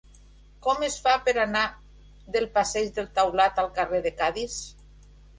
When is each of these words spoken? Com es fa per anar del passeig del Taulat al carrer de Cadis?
Com 0.67 0.79
es 0.85 0.93
fa 1.07 1.11
per 1.25 1.33
anar 1.41 1.61
del 2.35 2.47
passeig 2.55 2.89
del 2.95 3.07
Taulat 3.19 3.61
al 3.65 3.69
carrer 3.75 4.01
de 4.07 4.13
Cadis? 4.23 4.57